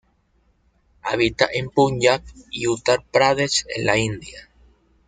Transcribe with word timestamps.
Habita 1.03 1.47
en 1.53 1.69
Punjab 1.69 2.23
y 2.49 2.65
Uttar 2.65 3.03
Pradesh 3.11 3.67
en 3.75 3.85
la 3.85 3.99
India. 3.99 4.49